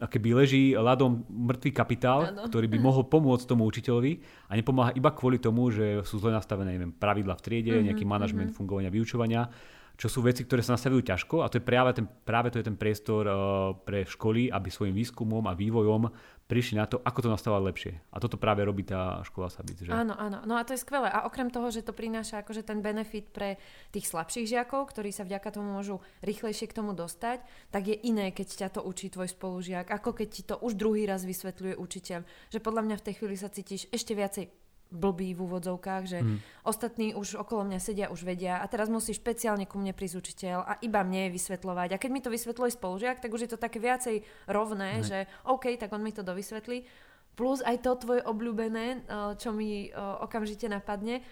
[0.02, 2.50] a keby leží ľadom mŕtvý kapitál, ano.
[2.50, 6.74] ktorý by mohol pomôcť tomu učiteľovi a nepomáha iba kvôli tomu, že sú zle nastavené
[6.74, 8.58] neviem, pravidla v triede, mm-hmm, nejaký manažment mm-hmm.
[8.58, 9.46] fungovania vyučovania
[9.94, 12.66] čo sú veci, ktoré sa nastavujú ťažko a to je práve, ten, práve to je
[12.66, 13.36] ten priestor uh,
[13.78, 16.10] pre školy, aby svojim výskumom a vývojom
[16.44, 17.92] prišli na to, ako to nastavovať lepšie.
[18.12, 19.80] A toto práve robí tá škola Sabic.
[19.80, 19.96] Že?
[19.96, 20.44] Áno, áno.
[20.44, 21.08] No a to je skvelé.
[21.08, 23.56] A okrem toho, že to prináša akože ten benefit pre
[23.96, 27.40] tých slabších žiakov, ktorí sa vďaka tomu môžu rýchlejšie k tomu dostať,
[27.72, 31.08] tak je iné, keď ťa to učí tvoj spolužiak, ako keď ti to už druhý
[31.08, 32.20] raz vysvetľuje učiteľ.
[32.52, 34.63] Že podľa mňa v tej chvíli sa cítiš ešte viacej
[34.94, 36.38] blbý v úvodzovkách, že mm.
[36.62, 40.58] ostatní už okolo mňa sedia, už vedia a teraz musí špeciálne ku mne prísť učiteľ
[40.62, 41.98] a iba mne vysvetľovať.
[41.98, 45.04] A keď mi to vysvetluje spolužiak, tak už je to také viacej rovné, mm.
[45.04, 45.18] že
[45.50, 46.86] OK, tak on mi to dovysvetlí.
[47.34, 51.26] Plus aj to tvoje obľúbené, eh, čo mi eh, okamžite napadne,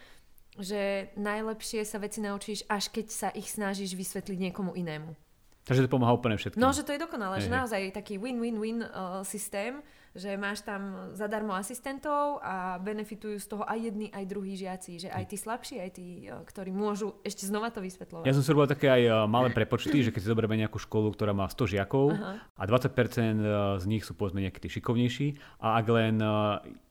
[0.59, 5.16] že najlepšie sa veci naučíš, až keď sa ich snažíš vysvetliť niekomu inému.
[5.62, 6.59] Takže to pomáha úplne všetkým.
[6.59, 9.79] No, že to je dokonalé, že naozaj taký win-win-win uh, systém,
[10.12, 15.09] že máš tam zadarmo asistentov a benefitujú z toho aj jedni, aj druhí žiaci, že
[15.09, 18.29] aj tí slabší, aj tí, e, ktorí môžu ešte znova to vysvetľovať.
[18.29, 21.16] Ja som si robil také aj e, malé prepočty, že keď si zoberieme nejakú školu,
[21.16, 22.44] ktorá má 100 žiakov Aha.
[22.44, 23.44] a 20% e,
[23.81, 26.20] z nich sú povedzme nejakí tí šikovnejší a ak len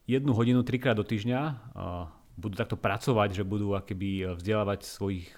[0.10, 1.42] jednu hodinu trikrát do týždňa
[2.42, 5.30] budú takto pracovať, že budú akéby vzdelávať svojich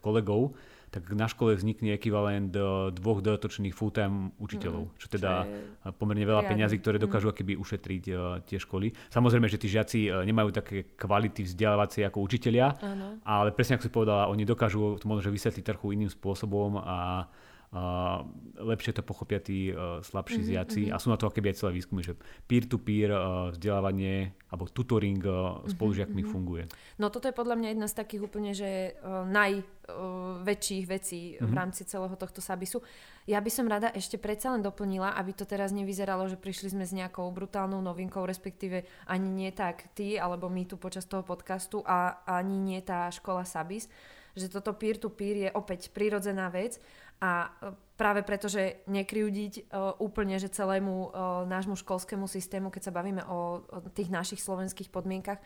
[0.00, 0.54] kolegov,
[0.94, 2.54] tak na škole vznikne ekvivalent
[2.94, 7.04] dvoch dodatočných full-time učiteľov, čo teda čo je pomerne veľa peňazí, ktoré mm.
[7.10, 8.94] dokážu akéby ušetriť uh, tie školy.
[9.10, 13.18] Samozrejme, že tí žiaci uh, nemajú také kvality vzdelávacie ako učitelia, ano.
[13.26, 17.26] ale presne ako si povedala, oni dokážu to možno vysvetliť trochu iným spôsobom a
[17.74, 18.22] uh,
[18.62, 20.94] lepšie to pochopia tí uh, slabší mm-hmm, ziaci mm-hmm.
[20.94, 22.14] a sú na to akéby aj celé výskumy, že
[22.46, 26.30] peer-to-peer uh, vzdelávanie alebo tutoring uh, spolužiakmi mm-hmm.
[26.30, 26.64] funguje.
[27.02, 30.03] No toto je podľa mňa jedna z takých úplne, že uh, najväčších uh,
[30.44, 31.42] vecí mm-hmm.
[31.42, 31.56] v mhm.
[31.56, 32.84] rámci celého tohto sabisu.
[33.24, 36.84] Ja by som rada ešte predsa len doplnila, aby to teraz nevyzeralo, že prišli sme
[36.84, 41.80] s nejakou brutálnou novinkou, respektíve ani nie tak ty, alebo my tu počas toho podcastu
[41.88, 43.88] a ani nie tá škola Sabis,
[44.34, 46.82] že toto peer-to-peer je opäť prirodzená vec
[47.24, 52.90] a e, práve preto, že nekryudiť uh, úplne, že celému uh, nášmu školskému systému, keď
[52.90, 53.62] sa bavíme o,
[53.94, 55.38] tých našich slovenských podmienkach,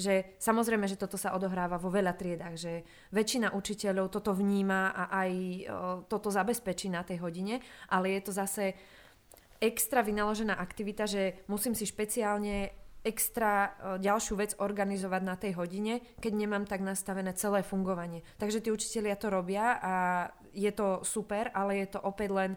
[0.00, 2.72] že samozrejme, že toto sa odohráva vo veľa triedách, že
[3.12, 5.32] väčšina učiteľov toto vníma a aj
[6.08, 7.60] toto zabezpečí na tej hodine,
[7.92, 8.72] ale je to zase
[9.60, 16.32] extra vynaložená aktivita, že musím si špeciálne extra ďalšiu vec organizovať na tej hodine, keď
[16.36, 18.20] nemám tak nastavené celé fungovanie.
[18.36, 19.94] Takže tí učitelia to robia a
[20.52, 22.50] je to super, ale je to opäť len...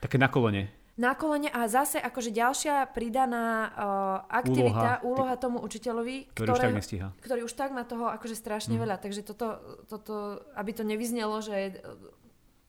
[0.00, 0.68] Také na kolene.
[0.96, 3.84] Na kolene a zase akože ďalšia pridaná uh,
[4.32, 7.08] aktivita, úloha, úloha tomu učiteľovi, ktorý ktoré, už tak nestíha.
[7.20, 8.80] Ktorý už tak má toho akože strašne mm.
[8.80, 8.96] veľa.
[9.04, 9.60] Takže toto,
[9.92, 11.84] toto, aby to nevyznelo, že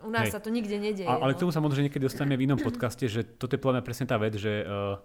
[0.04, 0.36] u nás Hej.
[0.36, 1.08] sa to nikde nedieje.
[1.08, 1.38] A, ale no.
[1.40, 4.20] k tomu sa možno niekedy dostaneme v inom podcaste, že toto je podľa presne tá
[4.20, 5.00] vec, že uh,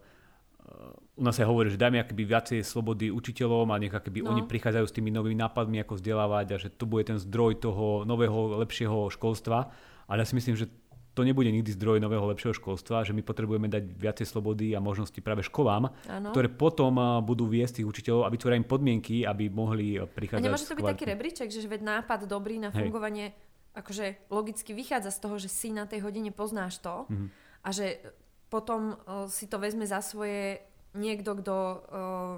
[1.12, 4.32] u nás sa hovorí, že dajme akoby viacej slobody učiteľom a nech akoby no.
[4.32, 8.08] oni prichádzajú s tými novými nápadmi, ako vzdelávať a že to bude ten zdroj toho
[8.08, 9.70] nového, lepšieho školstva.
[10.08, 10.66] Ale ja si myslím, že
[11.12, 15.16] to nebude nikdy zdroj nového lepšieho školstva, že my potrebujeme dať viacej slobody a možnosti
[15.20, 16.32] práve školám, ano.
[16.32, 20.40] ktoré potom budú viesť tých učiteľov a vytvoria im podmienky, aby mohli prichádzať.
[20.40, 23.76] A nemôže to byť taký rebríček, že veď nápad dobrý na fungovanie, Hej.
[23.76, 27.28] akože logicky vychádza z toho, že si na tej hodine poznáš to mm-hmm.
[27.60, 28.00] a že
[28.48, 30.64] potom uh, si to vezme za svoje
[30.94, 31.54] niekto, kto
[31.88, 32.36] uh,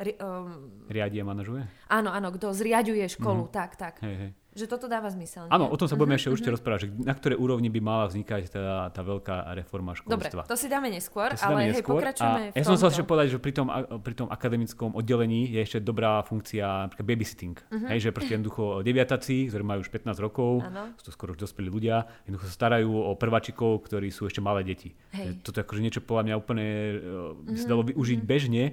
[0.00, 1.62] Ri, um, Riadi a manažuje?
[1.92, 3.56] Áno, áno, kto zriaďuje školu, mm-hmm.
[3.56, 3.94] tak, tak.
[4.00, 4.30] Hej, hej.
[4.50, 5.46] Že toto dáva zmysel.
[5.46, 6.26] Áno, o tom sa budeme mm-hmm.
[6.26, 6.58] ešte určite mm-hmm.
[6.58, 10.42] rozprávať, že na ktorej úrovni by mala vznikať tá, tá veľká reforma školstva.
[10.42, 13.06] Dobre, to si dáme neskôr, si ale hej, pokračujeme a v Ja som sa ešte
[13.06, 13.70] povedať, že pri tom,
[14.02, 17.54] pri tom akademickom oddelení je ešte dobrá funkcia napríklad babysitting.
[17.62, 17.88] Mm-hmm.
[17.94, 20.98] Hej, že proste jednoducho deviataci, ktorí majú už 15 rokov, ano.
[20.98, 24.66] sú to skoro už dospelí ľudia, jednoducho sa starajú o prváčikov, ktorí sú ešte malé
[24.66, 24.98] deti.
[25.14, 25.46] Hej.
[25.46, 27.54] Toto je akože niečo podľa mňa úplne mm-hmm.
[27.54, 28.34] by sa dalo využiť mm-hmm.
[28.34, 28.64] bežne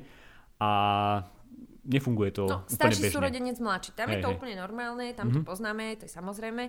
[0.58, 0.72] a
[1.88, 3.10] nefunguje to no, úplne bežne.
[3.10, 4.36] súrodenec mladší, tam hej, je to hej.
[4.36, 5.42] úplne normálne, tam mm-hmm.
[5.42, 6.64] to poznáme, to je samozrejme,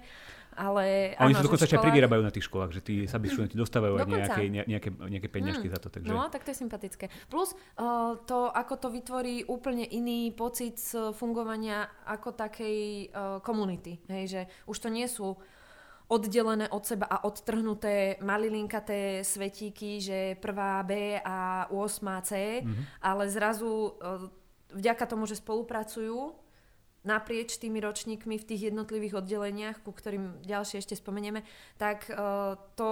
[0.54, 0.84] ale...
[1.18, 1.82] A oni sa dokonca školách...
[1.82, 5.66] aj privyrábajú na tých školách, že tí sabi študenti dostávajú aj nejaké, nejaké, nejaké peniažky
[5.66, 5.74] mm.
[5.74, 5.88] za to.
[5.90, 6.08] Takže...
[6.08, 7.10] No, tak to je sympatické.
[7.26, 10.78] Plus uh, to, ako to vytvorí úplne iný pocit
[11.18, 15.34] fungovania ako takej uh, komunity, hej, že už to nie sú
[16.08, 22.30] oddelené od seba a odtrhnuté malilinkaté svetíky, že prvá B a 8 C,
[22.64, 22.84] mm-hmm.
[23.04, 24.24] ale zrazu uh,
[24.72, 26.34] vďaka tomu, že spolupracujú
[27.06, 31.46] naprieč tými ročníkmi v tých jednotlivých oddeleniach, ku ktorým ďalšie ešte spomenieme,
[31.80, 32.90] tak uh, to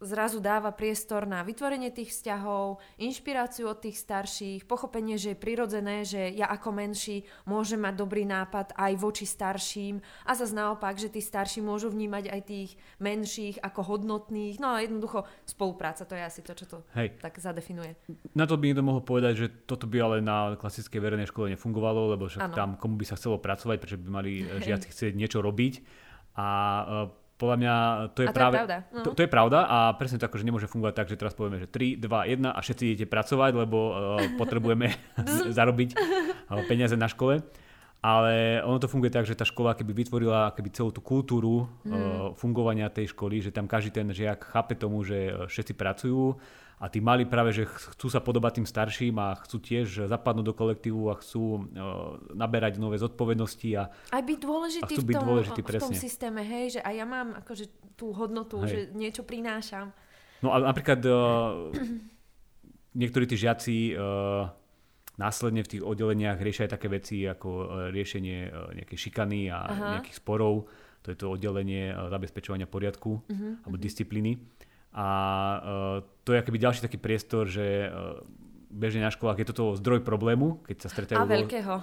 [0.00, 6.02] zrazu dáva priestor na vytvorenie tých vzťahov, inšpiráciu od tých starších, pochopenie, že je prirodzené,
[6.08, 11.12] že ja ako menší môžem mať dobrý nápad aj voči starším a zase naopak, že
[11.12, 14.56] tí starší môžu vnímať aj tých menších ako hodnotných.
[14.56, 17.20] No a jednoducho spolupráca, to je asi to, čo to Hej.
[17.20, 17.92] tak zadefinuje.
[18.32, 22.16] Na to by niekto mohol povedať, že toto by ale na klasickej verejnej škole nefungovalo,
[22.16, 22.56] lebo však ano.
[22.56, 26.08] tam komu by sa chcelo pracovať, prečo by mali žiaci chcieť niečo robiť.
[26.40, 27.74] A e, podľa mňa
[28.12, 28.54] to je a to práve...
[28.54, 28.76] Je pravda.
[28.92, 29.00] No.
[29.00, 31.72] To, to je pravda a presne to akože nemôže fungovať tak, že teraz povieme, že
[31.72, 33.94] 3, 2, 1 a všetci idete pracovať, lebo uh,
[34.36, 34.92] potrebujeme
[35.56, 37.40] zarobiť uh, peniaze na škole.
[38.00, 41.88] Ale ono to funguje tak, že tá škola keby vytvorila keby celú tú kultúru mm.
[41.88, 41.96] uh,
[42.36, 46.36] fungovania tej školy, že tam každý ten žiak chápe tomu, že všetci pracujú
[46.80, 50.54] a tí mali práve, že chcú sa podobať tým starším a chcú tiež zapadnúť do
[50.56, 51.60] kolektívu a chcú uh,
[52.32, 56.80] naberať nové zodpovednosti a, aj byť dôležitý, byť v, tom, dôležitý, v tom systéme, hej,
[56.80, 57.68] že aj ja mám akože
[58.00, 58.68] tú hodnotu, hej.
[58.72, 59.92] že niečo prinášam.
[60.40, 61.68] No a napríklad uh,
[62.96, 64.48] niektorí tí žiaci uh,
[65.20, 67.48] následne v tých oddeleniach riešia aj také veci ako
[67.92, 69.88] riešenie uh, nejakej šikany a Aha.
[70.00, 70.64] nejakých sporov.
[71.04, 73.84] To je to oddelenie zabezpečovania poriadku uh-huh, alebo uh-huh.
[73.88, 74.36] disciplíny.
[74.92, 75.60] A uh,
[76.30, 78.22] to je akoby ďalší taký priestor, že uh,
[78.70, 81.74] bežne na školách je toto zdroj problému, keď sa stretajú, a veľkého.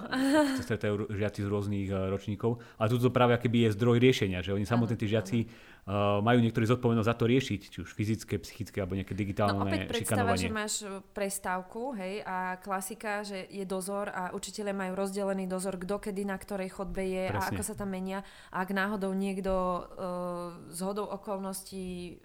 [0.56, 2.64] sa stretajú žiaci z rôznych uh, ročníkov.
[2.80, 6.64] Ale toto práve akoby je zdroj riešenia, že oni samotní tí žiaci uh, majú niektorí
[6.64, 10.48] zodpovednosť za to riešiť, či už fyzické, psychické alebo nejaké digitálne no, opäť predstava, že
[10.48, 16.24] máš prestávku hej, a klasika, že je dozor a učiteľe majú rozdelený dozor, kto kedy
[16.24, 17.44] na ktorej chodbe je Presne.
[17.44, 18.24] a ako sa tam menia.
[18.56, 22.16] A ak náhodou niekto uh, z hodou okolností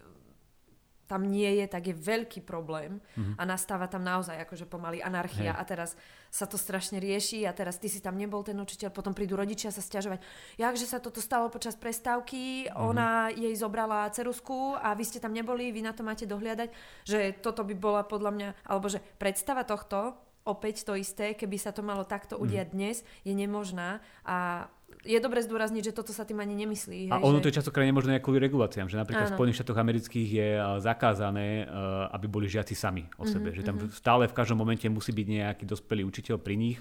[1.13, 3.37] tam nie je, tak je veľký problém mm-hmm.
[3.37, 5.61] a nastáva tam naozaj akože pomaly anarchia Hej.
[5.61, 5.91] a teraz
[6.33, 9.69] sa to strašne rieši a teraz ty si tam nebol ten učiteľ, potom prídu rodičia
[9.69, 10.25] sa stiažovať,
[10.57, 12.81] jakže sa toto stalo počas prestávky, mm-hmm.
[12.81, 16.73] ona jej zobrala cerusku a vy ste tam neboli, vy na to máte dohliadať,
[17.05, 21.71] že toto by bola podľa mňa, alebo že predstava tohto, opäť to isté, keby sa
[21.71, 22.75] to malo takto udiať mm.
[22.75, 24.67] dnes, je nemožná a
[25.03, 27.09] je dobre zdôrazniť, že toto sa tým ani nemyslí.
[27.09, 27.43] Hej, a ono že...
[27.45, 29.33] to je častokrát nemožné kvôli reguláciám, že napríklad Áno.
[29.33, 30.49] v Spojených štátoch amerických je
[30.85, 31.67] zakázané,
[32.13, 33.51] aby boli žiaci sami o sebe.
[33.51, 33.97] Mm-hmm, že tam mm-hmm.
[33.97, 36.79] stále v každom momente musí byť nejaký dospelý učiteľ pri nich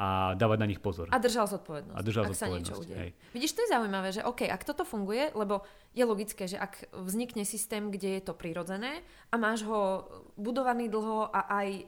[0.00, 1.12] a dávať na nich pozor.
[1.12, 1.92] A držal zodpovednosť.
[1.92, 2.40] A držal ak zodpovednosť.
[2.40, 2.96] sa niečo udeje.
[2.96, 3.10] Hej.
[3.36, 5.60] Vidíš, to je zaujímavé, že OK, ak toto funguje, lebo
[5.92, 10.08] je logické, že ak vznikne systém, kde je to prirodzené a máš ho
[10.40, 11.84] budovaný dlho a aj uh,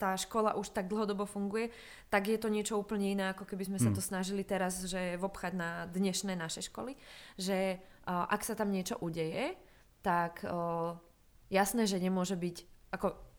[0.00, 1.68] tá škola už tak dlhodobo funguje,
[2.08, 3.96] tak je to niečo úplne iné, ako keby sme sa mm.
[4.00, 6.96] to snažili teraz, že vobchať na dnešné naše školy.
[7.36, 9.52] Že uh, ak sa tam niečo udeje,
[10.00, 10.96] tak uh,
[11.52, 12.56] jasné, že nemôže byť
[12.96, 13.33] ako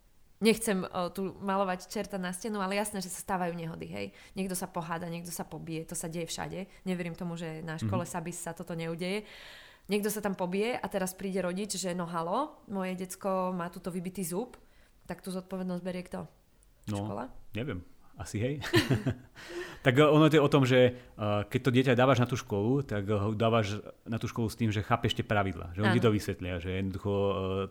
[0.46, 4.08] nechcem uh, tu malovať čerta na stenu, ale jasné, že sa stávajú nehody, hej.
[4.38, 6.70] Niekto sa poháda, niekto sa pobije, to sa deje všade.
[6.86, 8.14] Neverím tomu, že na škole mm-hmm.
[8.22, 9.26] Sabis sa toto neudeje.
[9.90, 13.90] Niekto sa tam pobije a teraz príde rodič, že no halo, moje decko má túto
[13.90, 14.58] vybitý zub,
[15.10, 16.26] tak tú zodpovednosť berie kto?
[16.90, 17.30] No, Škola?
[17.58, 17.82] neviem.
[18.16, 18.56] Asi hej.
[19.86, 20.96] tak ono je o tom, že
[21.52, 24.72] keď to dieťa dávaš na tú školu, tak ho dávaš na tú školu s tým,
[24.72, 25.76] že chápeš tie pravidla.
[25.76, 27.14] Že oni to vysvetlia, že jednoducho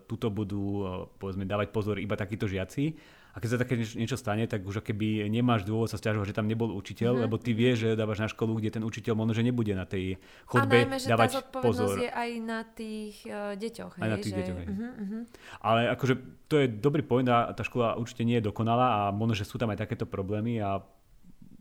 [0.07, 0.85] tuto budú
[1.19, 2.95] povedzme dávať pozor iba takíto žiaci
[3.35, 6.47] a keď sa také niečo stane, tak už keby nemáš dôvod sa stiažovať, že tam
[6.47, 7.25] nebol učiteľ, mm-hmm.
[7.27, 10.23] lebo ty vieš, že dávaš na školu, kde ten učiteľ možno, že nebude na tej
[10.47, 13.93] chodbe a najmä, že dávať tá zodpovednosť je aj na tých uh, deťoch.
[13.99, 14.39] Aj hej, na tých že...
[14.39, 14.59] deťoch.
[14.63, 14.67] Hej.
[14.71, 15.23] Uh-huh.
[15.67, 16.15] Ale akože
[16.47, 19.59] to je dobrý point a tá škola určite nie je dokonalá a možno, že sú
[19.59, 20.79] tam aj takéto problémy a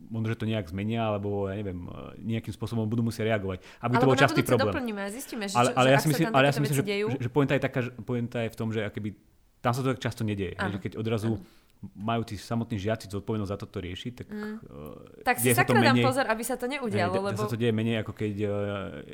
[0.06, 1.90] možno, že to nejak zmenia, alebo ja neviem,
[2.22, 3.66] nejakým spôsobom budú musieť reagovať.
[3.82, 4.70] Aby to bol častý problém.
[4.70, 6.84] doplníme a zistíme, že, ale, ale že ja si myslím, ale ja si myslím, že,
[6.86, 7.06] dejú...
[7.10, 9.10] že, že pointa je taká, že pointa je v tom, že akoby,
[9.58, 10.54] tam sa to tak často nedieje.
[10.54, 14.26] Že keď odrazu ano majú tí samotní žiaci zodpovednosť za toto riešiť, tak...
[14.32, 14.56] Mm.
[14.64, 17.40] Uh, tak si sakra dám pozor, aby sa to neudialo, ne, lebo...
[17.44, 18.50] sa to deje menej, ako keď uh,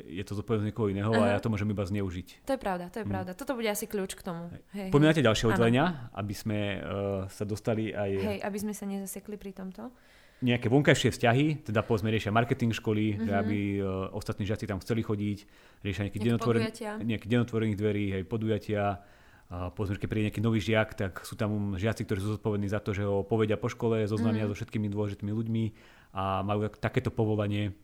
[0.07, 1.31] je to zodpovednosť niekoho iného uh-huh.
[1.31, 2.47] a ja to môžem iba zneužiť.
[2.47, 3.11] To je pravda, to je mm.
[3.11, 3.31] pravda.
[3.35, 4.47] Toto bude asi kľúč k tomu.
[4.71, 5.27] Hej, Pomínate hej.
[5.27, 6.81] ďalšie oddelenia, aby sme uh,
[7.27, 8.11] sa dostali aj...
[8.15, 9.91] Hej, aby sme sa nezasekli pri tomto
[10.41, 13.25] nejaké vonkajšie vzťahy, teda povedzme riešia marketing školy, mm-hmm.
[13.29, 15.37] že aby uh, ostatní žiaci tam chceli chodiť,
[15.85, 16.19] riešia nejaké,
[17.05, 19.05] nejaké denotvorených dverí, hej, podujatia,
[19.51, 22.95] povedzme, keď príde nejaký nový žiak, tak sú tam žiaci, ktorí sú zodpovední za to,
[22.95, 24.49] že ho povedia po škole, zoznámia mm.
[24.51, 25.63] so všetkými dôležitými ľuďmi
[26.15, 27.75] a majú takéto povolanie.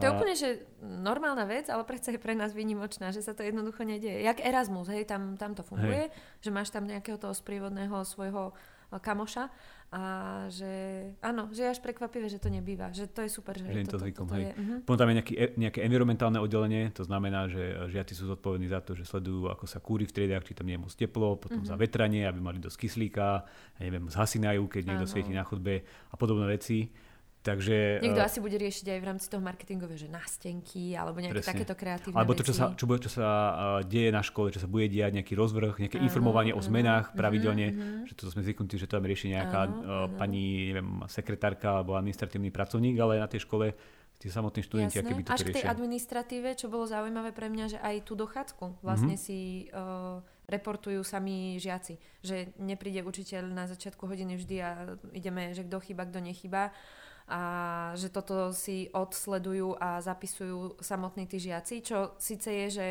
[0.00, 3.44] To je úplne, že normálna vec, ale predsa je pre nás výnimočná, že sa to
[3.44, 4.24] jednoducho nedieje.
[4.24, 6.12] Jak Erasmus, hej, tam, tam to funguje, hej.
[6.40, 8.56] že máš tam nejakého toho sprievodného svojho
[8.88, 9.48] kamoša
[9.92, 10.02] a
[10.48, 10.72] že
[11.20, 14.00] áno, že je až prekvapivé, že to nebýva, že to je super, že, že to,
[14.00, 14.44] to zvykom, to, to, hej.
[14.48, 14.52] je.
[14.56, 14.78] Uh-huh.
[14.88, 18.80] Potom tam je nejaký, e, nejaké environmentálne oddelenie, to znamená, že žiaci sú zodpovední za
[18.80, 21.60] to, že sledujú, ako sa kúri v triedách, či tam nie je moc teplo, potom
[21.60, 21.68] uh-huh.
[21.68, 23.44] za vetranie, aby mali dosť kyslíka,
[23.76, 26.88] ja neviem, zhasinajú, keď niekto svieti na chodbe a podobné veci.
[27.42, 31.42] Takže, Niekto uh, asi bude riešiť aj v rámci toho marketingového, že nástenky alebo nejaké
[31.42, 31.50] presne.
[31.50, 33.52] takéto kreatívne Alebo to, čo sa, čo, bude, čo sa uh,
[33.82, 37.10] deje na škole, čo sa bude diať, nejaký rozvrh, nejaké uh-huh, informovanie uh-huh, o zmenách
[37.10, 38.06] uh-huh, pravidelne, uh-huh.
[38.06, 41.98] že to sme zvyknutí, že to tam rieši nejaká uh-huh, uh, pani, neviem, sekretárka alebo
[41.98, 43.74] administratívny pracovník, ale na tej škole
[44.22, 47.66] tí samotní študenti, aké by to Až k tej administratíve, čo bolo zaujímavé pre mňa,
[47.74, 49.26] že aj tú dochádzku vlastne uh-huh.
[49.26, 51.98] si uh, reportujú sami žiaci.
[52.22, 54.70] Že nepríde učiteľ na začiatku hodiny vždy a
[55.10, 56.70] ideme, že kto chýba, kto nechýba
[57.28, 57.40] a
[57.94, 62.86] že toto si odsledujú a zapisujú samotní tí žiaci, čo síce je, že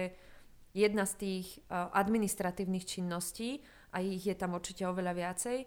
[0.72, 3.60] jedna z tých uh, administratívnych činností,
[3.92, 5.58] a ich je tam určite oveľa viacej,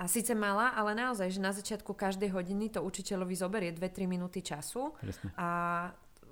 [0.00, 4.40] a síce malá, ale naozaj, že na začiatku každej hodiny to učiteľovi zoberie 2-3 minúty
[4.40, 5.28] času Presne.
[5.36, 5.48] a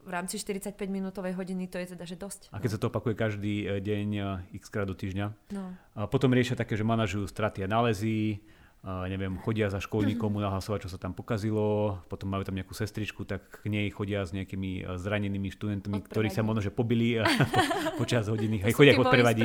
[0.08, 2.48] v rámci 45 minútovej hodiny to je teda, že dosť.
[2.48, 4.20] A keď sa to opakuje každý e, deň e,
[4.56, 5.52] x krát do týždňa.
[5.52, 5.76] No.
[5.92, 8.40] A potom riešia také, že manažujú straty a nálezy,
[9.08, 13.28] neviem, chodia za školníkom mu nahlasovať, čo sa tam pokazilo, potom majú tam nejakú sestričku,
[13.28, 17.20] tak k nej chodia s nejakými e, zranenými študentmi, ktorí sa možno že pobili
[17.96, 19.42] po, počas hodiny, aj chodia ich odprevadiť.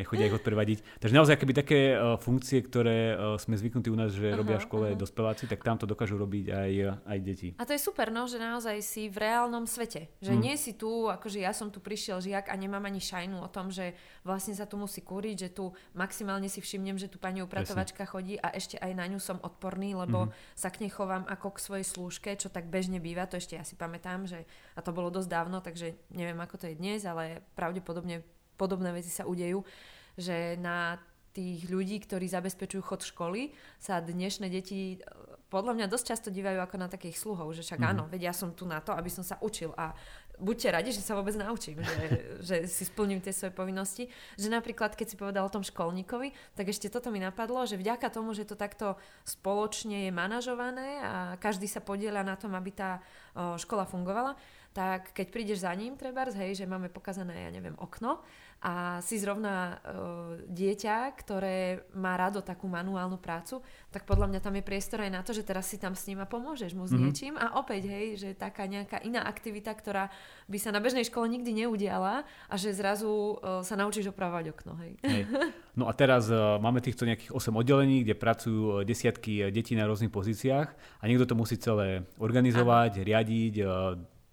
[0.00, 0.78] Aj chodia ich odprevadiť.
[1.02, 4.64] Takže naozaj keby také uh, funkcie, ktoré sme zvyknutí u nás, že uh-huh, robia v
[4.64, 5.00] škole uh-huh.
[5.00, 6.72] dospeláci, tak tam to dokážu robiť aj,
[7.04, 7.48] aj deti.
[7.60, 10.08] A to je super, no, že naozaj si v reálnom svete.
[10.24, 10.42] Že hmm.
[10.42, 13.68] nie si tu, akože ja som tu prišiel žiak a nemám ani šajnu o tom,
[13.68, 13.92] že
[14.24, 18.38] vlastne sa tu musí kúriť, že tu maximálne si všimnem, že tu pani upratovačka chodí
[18.38, 20.54] a ešte aj na ňu som odporný, lebo mm-hmm.
[20.54, 23.66] sa k nej chovám ako k svojej slúžke, čo tak bežne býva, to ešte ja
[23.66, 24.46] si pamätám, že
[24.78, 28.22] a to bolo dosť dávno, takže neviem, ako to je dnes, ale pravdepodobne
[28.54, 29.66] podobné veci sa udejú,
[30.14, 31.02] že na
[31.34, 33.50] tých ľudí, ktorí zabezpečujú chod školy,
[33.82, 35.02] sa dnešné deti
[35.50, 37.90] podľa mňa dosť často dívajú ako na takých sluhov, že však mm.
[37.94, 39.94] áno, veď ja som tu na to, aby som sa učil a
[40.38, 42.04] buďte radi, že sa vôbec naučím, že,
[42.48, 44.10] že si splním tie svoje povinnosti.
[44.38, 48.10] Že napríklad, keď si povedal o tom školníkovi, tak ešte toto mi napadlo, že vďaka
[48.10, 53.02] tomu, že to takto spoločne je manažované a každý sa podieľa na tom, aby tá
[53.34, 54.38] škola fungovala,
[54.74, 58.18] tak keď prídeš za ním, trebárs, hej, že máme pokazané, ja neviem, okno
[58.64, 63.60] a si zrovna uh, dieťa, ktoré má rado takú manuálnu prácu,
[63.92, 66.24] tak podľa mňa tam je priestor aj na to, že teraz si tam s ním
[66.24, 67.02] a pomôžeš mu s mm-hmm.
[67.04, 70.08] niečím a opäť, hej, že taká nejaká iná aktivita, ktorá
[70.48, 74.72] by sa na bežnej škole nikdy neudiala a že zrazu uh, sa naučíš opravovať okno,
[74.80, 74.92] hej.
[75.04, 75.22] hej.
[75.74, 80.08] No a teraz uh, máme týchto nejakých 8 oddelení, kde pracujú desiatky detí na rôznych
[80.08, 83.04] pozíciách a niekto to musí celé organizovať, Aha.
[83.04, 83.54] riadiť,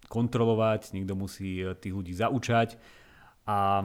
[0.06, 2.78] kontrolovať, niekto musí tých ľudí zaučať
[3.42, 3.82] a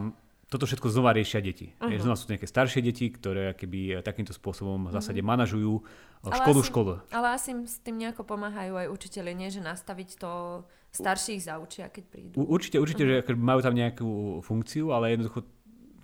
[0.48, 1.76] toto všetko znova riešia deti.
[1.76, 2.00] Uh-huh.
[2.00, 5.36] Znova sú to nejaké staršie deti, ktoré keby takýmto spôsobom v zásade uh-huh.
[5.36, 6.92] manažujú eh, školu asi, školu.
[7.12, 10.64] Ale asi s tým nejako pomáhajú aj učiteľe, nie že nastaviť to
[10.96, 12.36] starších zaučia, keď prídu.
[12.40, 13.28] Určite, určite, uh-huh.
[13.28, 15.44] že majú tam nejakú funkciu, ale jednoducho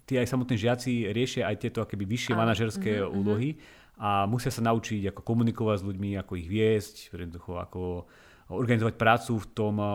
[0.04, 2.44] tí aj samotní žiaci riešia aj tieto akéby vyššie uh-huh.
[2.44, 3.16] manažerské uh-huh.
[3.16, 3.56] úlohy
[3.96, 8.12] a musia sa naučiť, ako komunikovať s ľuďmi, ako ich viesť, jednoducho ako
[8.52, 9.88] organizovať prácu v tom uh,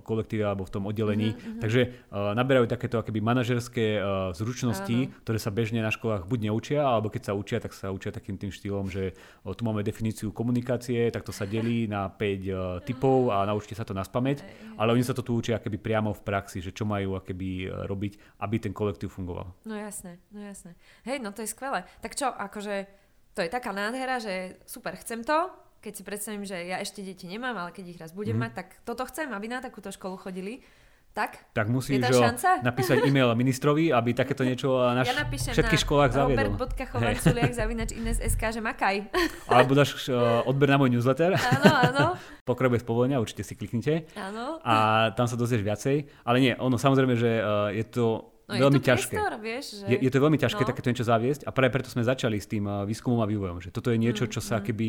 [0.00, 1.36] kolektíve alebo v tom oddelení.
[1.36, 1.60] Mm-hmm.
[1.60, 5.12] Takže uh, naberajú takéto akéby manažerské uh, zručnosti, Áno.
[5.26, 8.40] ktoré sa bežne na školách buď neučia, alebo keď sa učia, tak sa učia takým
[8.40, 9.12] tým štýlom, že
[9.44, 13.84] tu máme definíciu komunikácie, tak to sa delí na 5 uh, typov a naučte sa
[13.84, 14.42] to na spameť,
[14.80, 18.40] ale oni sa to tu učia akéby priamo v praxi, že čo majú akéby robiť,
[18.40, 19.52] aby ten kolektív fungoval.
[19.68, 20.78] No jasné, no jasné.
[21.04, 21.84] Hej, no to je skvelé.
[22.00, 22.88] Tak čo, akože
[23.34, 27.24] to je taká nádhera, že super, chcem to, keď si predstavím, že ja ešte deti
[27.24, 28.42] nemám, ale keď ich raz budem mm.
[28.44, 30.60] mať, tak toto chcem, aby na takúto školu chodili.
[31.10, 31.50] Tak?
[31.50, 31.98] Tak musíš
[32.62, 36.54] napísať e-mail ministrovi, aby takéto niečo na ja všetkých školách zaviedol.
[36.54, 39.10] robert.chovanculiak zavinač ines.sk, že makaj.
[39.50, 41.34] Alebo dáš uh, odber na môj newsletter.
[41.34, 42.06] Áno, áno.
[42.46, 44.06] Bez povolenia, určite si kliknite.
[44.14, 44.62] Áno.
[44.62, 46.06] A tam sa dozvieš viacej.
[46.22, 49.14] Ale nie, ono samozrejme, že uh, je to No, veľmi je to ťažké.
[49.14, 49.86] Priestor, vieš, že...
[49.86, 50.68] je, je to veľmi ťažké no.
[50.68, 53.62] takéto niečo zaviesť a práve preto sme začali s tým uh, výskumom a vývojom.
[53.62, 54.64] Že toto je niečo, čo sa mm.
[54.66, 54.88] keby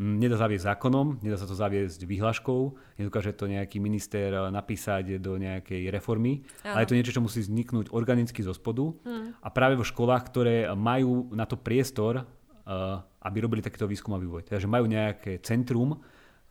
[0.00, 2.60] nedá zaviesť zákonom, nedá sa to zaviesť vyhláškou,
[2.98, 6.74] nedokáže to nejaký minister uh, napísať do nejakej reformy, Aha.
[6.74, 9.44] ale je to niečo, čo musí vzniknúť organicky zo spodu hmm.
[9.44, 14.20] a práve vo školách, ktoré majú na to priestor, uh, aby robili takýto výskum a
[14.20, 14.48] vývoj.
[14.48, 16.00] Takže majú nejaké centrum,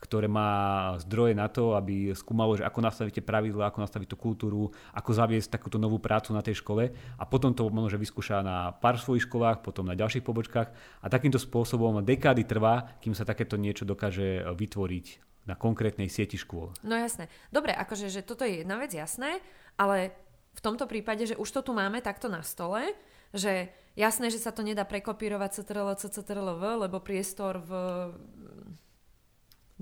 [0.04, 4.76] ktoré má zdroje na to, aby skúmalo, že ako nastavíte pravidla, ako nastaviť tú kultúru,
[4.92, 8.76] ako zaviesť takúto novú prácu na tej škole a potom to možno, že vyskúša na
[8.76, 13.56] pár svojich školách, potom na ďalších pobočkách a takýmto spôsobom dekády trvá, kým sa takéto
[13.56, 15.08] niečo dokáže vytvoriť
[15.48, 16.76] na konkrétnej sieti škôl.
[16.84, 17.32] No jasné.
[17.48, 19.40] Dobre, akože že toto je jedna vec, jasné,
[19.80, 20.12] ale
[20.52, 22.92] v tomto prípade, že už to tu máme takto na stole,
[23.32, 26.50] že jasné, že sa to nedá prekopírovať CTRL, CTRL,
[26.86, 27.72] lebo priestor v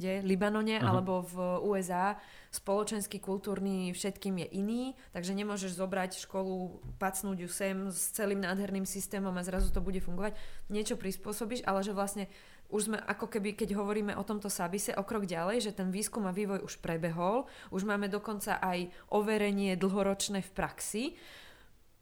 [0.02, 0.90] kde, Libanone uh-huh.
[0.90, 2.18] alebo v USA,
[2.50, 4.84] spoločenský, kultúrny, všetkým je iný,
[5.14, 10.02] takže nemôžeš zobrať školu, pacnúť ju sem s celým nádherným systémom a zrazu to bude
[10.02, 10.34] fungovať.
[10.74, 12.26] Niečo prispôsobíš, ale že vlastne
[12.74, 16.26] už sme ako keby, keď hovoríme o tomto Sabise, o krok ďalej, že ten výskum
[16.26, 21.04] a vývoj už prebehol, už máme dokonca aj overenie dlhoročné v praxi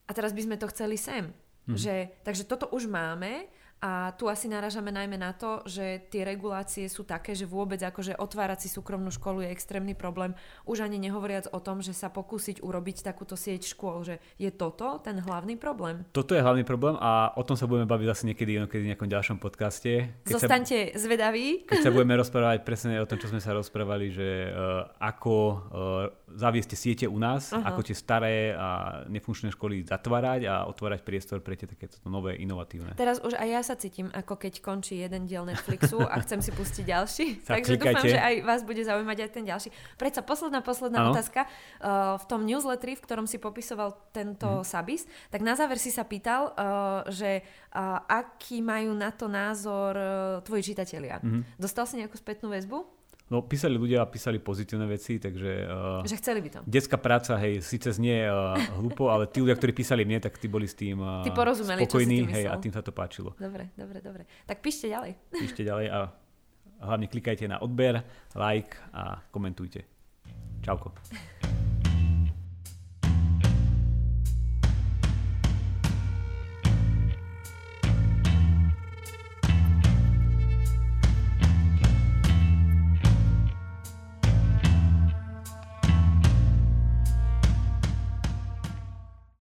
[0.07, 1.35] a teraz by sme to chceli sem.
[1.69, 1.77] Hmm.
[1.77, 6.91] Že, takže toto už máme a tu asi naražame najmä na to, že tie regulácie
[6.91, 10.35] sú také, že vôbec akože otvárať si súkromnú školu je extrémny problém.
[10.67, 14.99] Už ani nehovoriac o tom, že sa pokúsiť urobiť takúto sieť škôl, že je toto
[14.99, 16.03] ten hlavný problém.
[16.11, 19.07] Toto je hlavný problém a o tom sa budeme baviť asi niekedy, niekedy v nejakom
[19.07, 20.11] ďalšom podcaste.
[20.27, 21.63] Keď Zostaňte sa, zvedaví.
[21.63, 25.57] Keď sa budeme rozprávať presne o tom, čo sme sa rozprávali, že uh, ako uh,
[26.35, 27.63] zaviesť siete u nás, uh-huh.
[27.63, 32.99] ako tie staré a nefunkčné školy zatvárať a otvárať priestor pre tie takéto nové inovatívne.
[32.99, 36.49] Teraz už aj ja sa cítim, ako keď končí jeden diel Netflixu a chcem si
[36.49, 37.25] pustiť ďalší.
[37.45, 39.69] Takže dúfam, že aj vás bude zaujímať aj ten ďalší.
[40.01, 41.13] Predsa posledná, posledná ano.
[41.13, 41.45] otázka.
[41.77, 44.65] Uh, v tom newsletteri, v ktorom si popisoval tento mm.
[44.65, 49.93] Sabis, tak na záver si sa pýtal, uh, že uh, aký majú na to názor
[49.93, 51.21] uh, tvoji čitatelia.
[51.21, 51.45] Mm.
[51.61, 52.98] Dostal si nejakú spätnú väzbu?
[53.29, 55.69] No, písali ľudia a písali pozitívne veci, takže...
[55.69, 56.59] Uh, že chceli by to.
[56.65, 60.49] Detská práca, hej, síce znie uh, hlúpo, ale tí ľudia, ktorí písali mne, tak tí
[60.49, 63.37] boli s tým uh, Ty porozumeli, spokojní, si hej, a tým sa to páčilo.
[63.37, 64.25] Dobre, dobre, dobre.
[64.49, 65.13] Tak píšte ďalej.
[65.29, 66.09] Píšte ďalej a
[66.81, 68.01] hlavne klikajte na odber,
[68.33, 69.85] like a komentujte.
[70.65, 70.89] Čauko.